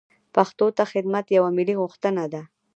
پښتو 0.35 0.65
ته 0.77 0.83
خدمت 0.91 1.25
یوه 1.37 1.49
ملي 1.57 1.75
غوښتنه 1.81 2.23
ده. 2.33 2.41